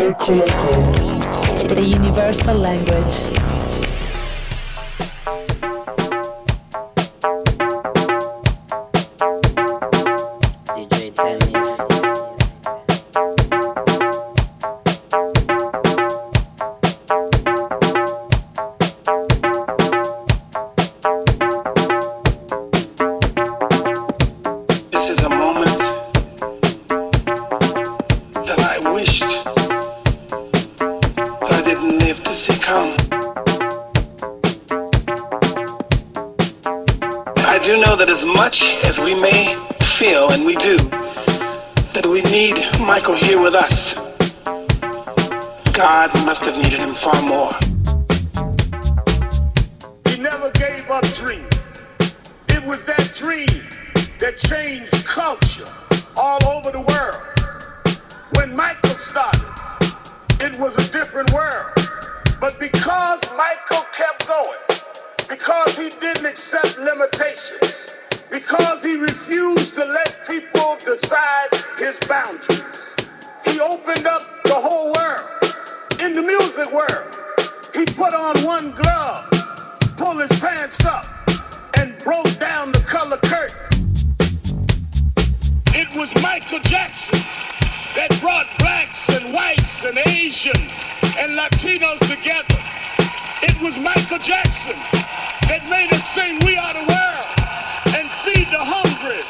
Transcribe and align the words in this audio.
Circoloco. 0.00 1.68
The 1.68 1.82
universal 1.82 2.56
language. 2.56 3.49
Started, 59.00 59.40
it 60.40 60.58
was 60.58 60.76
a 60.76 60.92
different 60.92 61.32
world. 61.32 61.72
But 62.38 62.60
because 62.60 63.20
Michael 63.34 63.84
kept 63.96 64.28
going, 64.28 64.58
because 65.26 65.78
he 65.78 65.88
didn't 66.00 66.26
accept 66.26 66.78
limitations, 66.78 67.96
because 68.30 68.84
he 68.84 68.96
refused 68.96 69.74
to 69.76 69.86
let 69.86 70.20
people 70.28 70.76
decide 70.84 71.48
his 71.78 71.98
boundaries, 72.00 72.94
he 73.46 73.58
opened 73.58 74.06
up 74.06 74.22
the 74.44 74.54
whole 74.54 74.92
world. 74.92 75.28
In 76.02 76.12
the 76.12 76.22
music 76.22 76.70
world, 76.70 77.16
he 77.74 77.86
put 77.86 78.12
on 78.12 78.36
one 78.44 78.72
glove, 78.72 79.30
pulled 79.96 80.20
his 80.20 80.40
pants 80.40 80.84
up, 80.84 81.06
and 81.78 81.96
broke 82.04 82.38
down 82.38 82.72
the 82.72 82.80
color 82.80 83.18
curtain. 83.24 83.56
It 85.72 85.88
was 85.96 86.14
Michael 86.22 86.60
Jackson 86.60 87.18
that 87.94 88.16
brought 88.20 88.46
blacks 88.58 89.08
and 89.16 89.34
whites 89.34 89.84
and 89.84 89.98
Asians 89.98 90.90
and 91.18 91.32
Latinos 91.32 91.98
together. 92.00 92.58
It 93.42 93.60
was 93.62 93.78
Michael 93.78 94.18
Jackson 94.18 94.76
that 95.48 95.66
made 95.68 95.92
us 95.92 96.06
sing 96.08 96.38
We 96.44 96.56
Are 96.56 96.74
the 96.74 96.86
World 96.86 97.30
and 97.96 98.10
feed 98.10 98.46
the 98.48 98.62
hungry. 98.62 99.24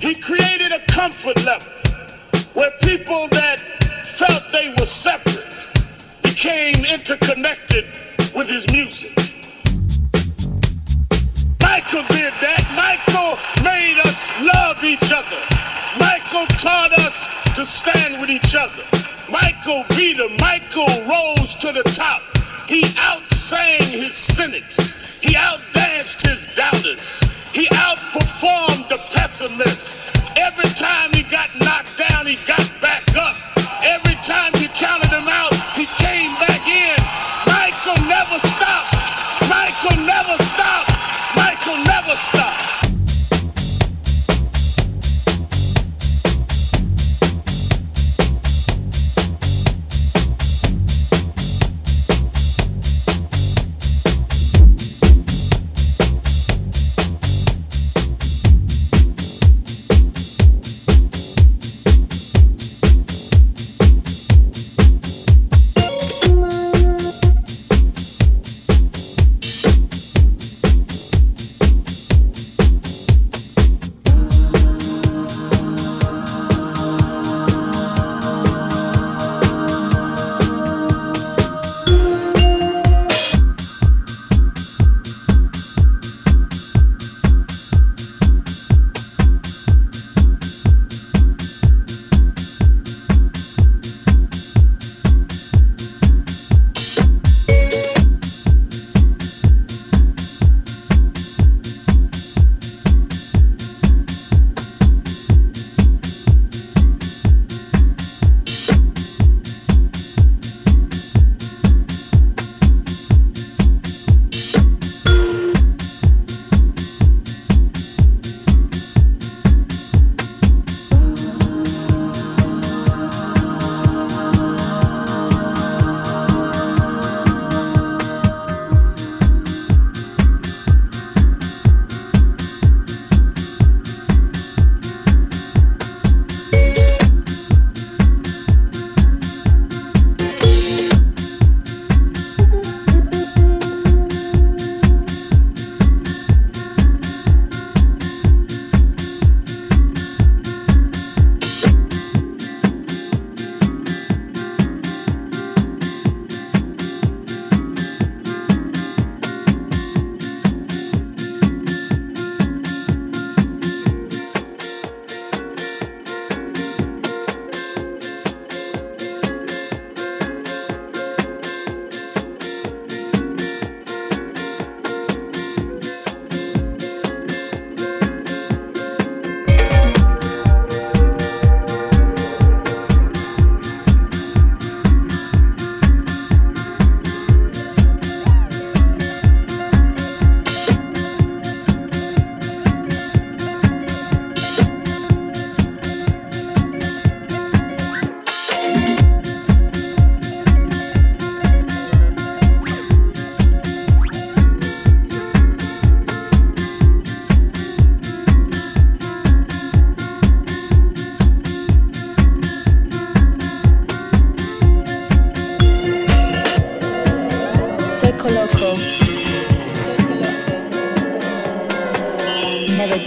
He 0.00 0.20
created 0.20 0.72
a 0.72 0.80
comfort 0.86 1.44
level 1.44 1.72
where 2.54 2.72
people 2.82 3.28
that 3.28 3.60
felt 4.04 4.42
they 4.52 4.74
were 4.78 4.86
separate 4.86 5.68
became 6.22 6.84
interconnected 6.84 7.86
with 8.34 8.48
his 8.48 8.66
music. 8.70 9.31
Michael 11.72 12.04
did 12.12 12.34
that. 12.44 12.60
Michael 12.76 13.32
made 13.64 13.96
us 14.04 14.28
love 14.44 14.84
each 14.84 15.08
other. 15.08 15.40
Michael 15.96 16.44
taught 16.60 16.92
us 17.00 17.32
to 17.56 17.64
stand 17.64 18.20
with 18.20 18.28
each 18.28 18.54
other. 18.54 18.84
Michael 19.32 19.82
beat 19.96 20.20
him. 20.20 20.36
Michael 20.36 20.92
rose 21.08 21.56
to 21.64 21.72
the 21.72 21.82
top. 21.96 22.20
He 22.68 22.82
outsang 23.00 23.80
his 23.88 24.12
cynics. 24.12 25.16
He 25.24 25.34
outdanced 25.34 26.20
his 26.26 26.44
doubters. 26.54 27.24
He 27.56 27.64
outperformed 27.72 28.90
the 28.92 29.00
pessimists. 29.16 30.12
Every 30.36 30.68
time 30.76 31.08
he 31.14 31.22
got 31.22 31.48
knocked 31.64 31.96
down, 31.96 32.26
he 32.26 32.36
got 32.44 32.68
back 32.82 33.16
up. 33.16 33.32
Every 33.82 34.16
time 34.20 34.52
you 34.60 34.68
counted 34.76 35.08
him 35.08 35.24
out, 35.26 35.51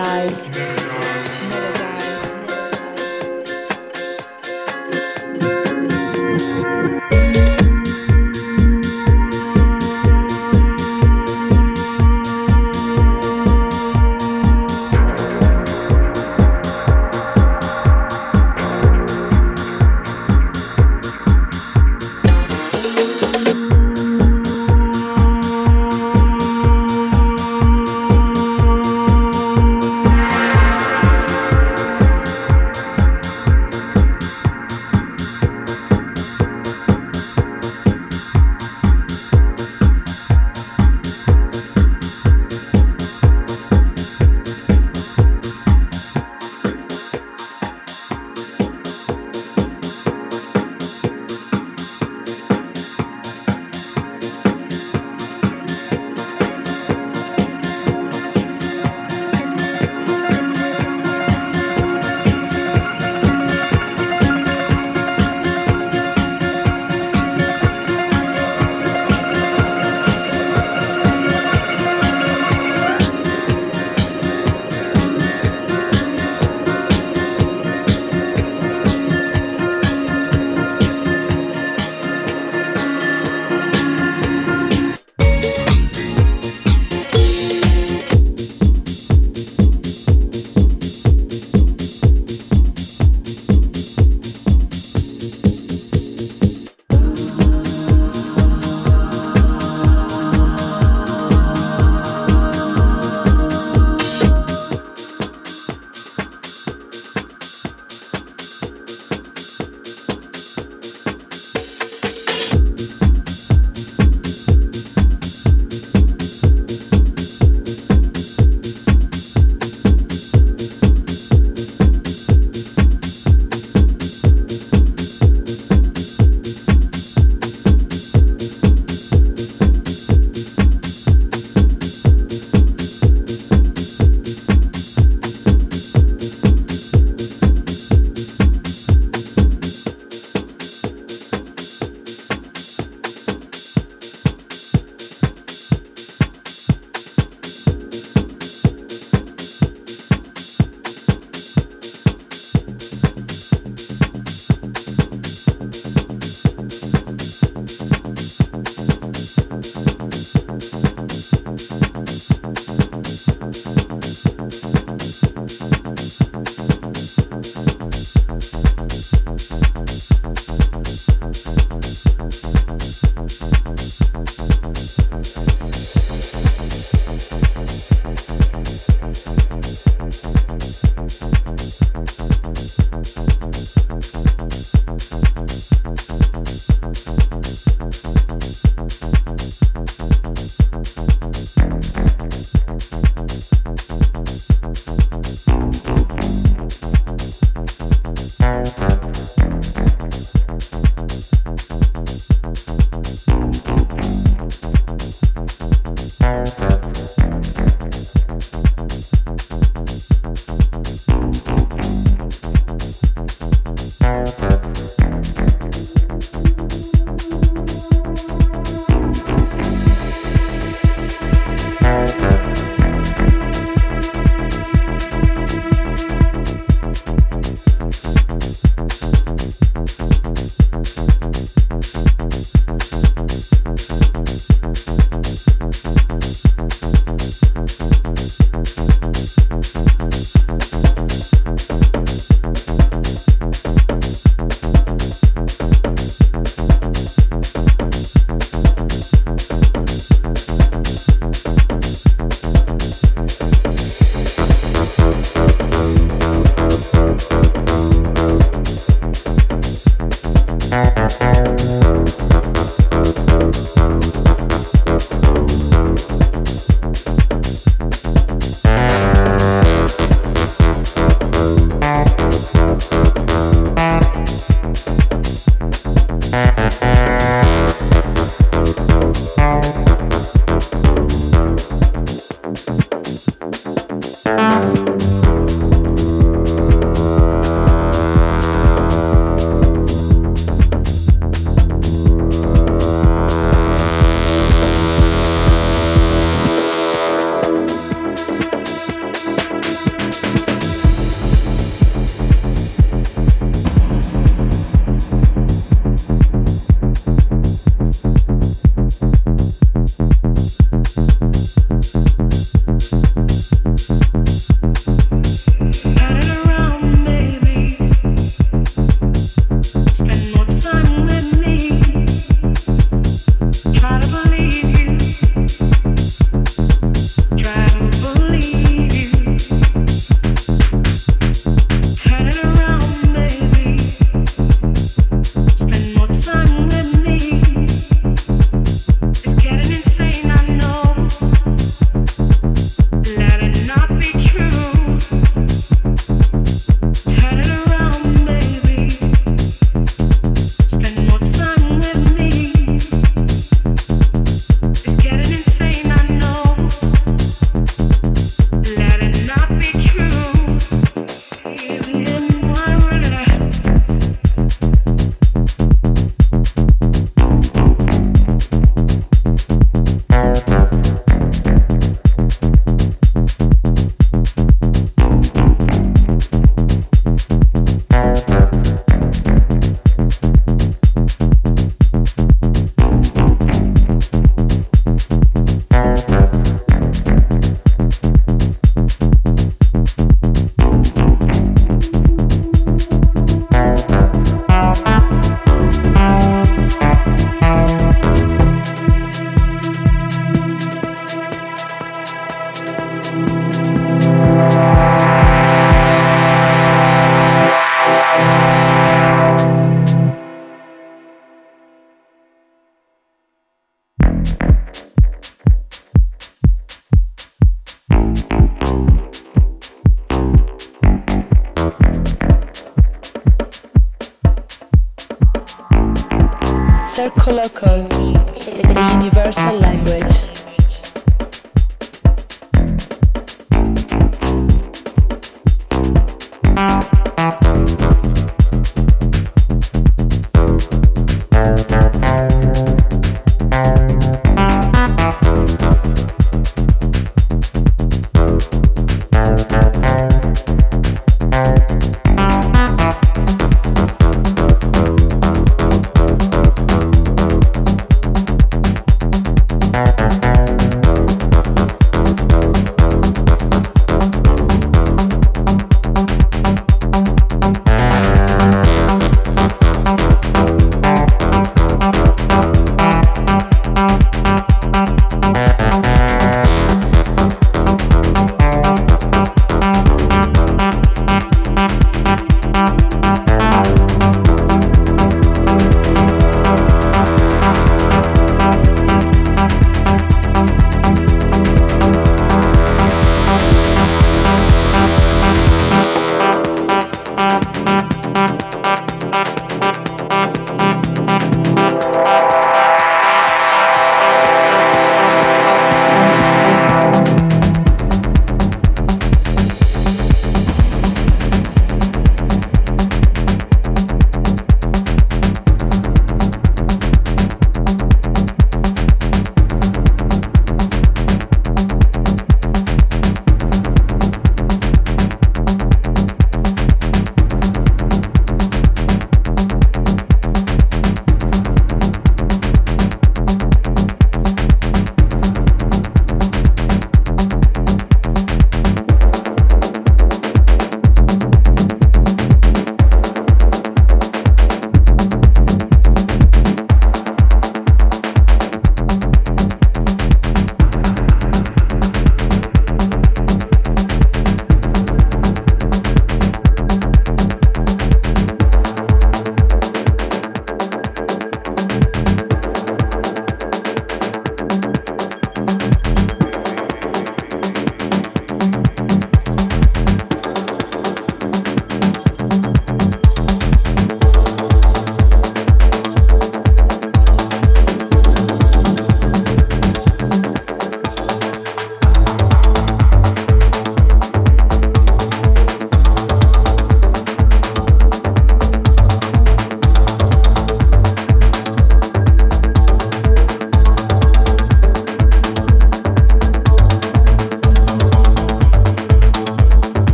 dies. 0.00 0.79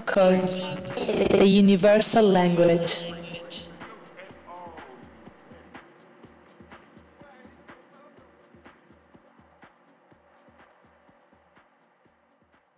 Code, 0.00 0.48
the 1.30 1.46
universal 1.46 2.24
language. 2.24 3.05